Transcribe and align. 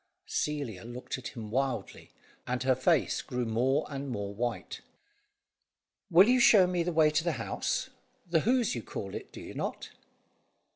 Celia 0.25 0.83
looked 0.83 1.19
at 1.19 1.27
him 1.27 1.51
wildly, 1.51 2.09
and 2.47 2.63
her 2.63 2.73
face 2.73 3.21
grew 3.21 3.45
more 3.45 3.85
and 3.87 4.09
more 4.09 4.33
white. 4.33 4.81
"Will 6.09 6.27
you 6.27 6.39
show 6.39 6.65
me 6.65 6.81
the 6.81 6.91
way 6.91 7.11
to 7.11 7.23
the 7.23 7.33
house? 7.33 7.91
The 8.27 8.39
Hoze 8.39 8.73
you 8.73 8.81
call 8.81 9.13
it, 9.13 9.31
do 9.31 9.39
you 9.41 9.53
not?" 9.53 9.91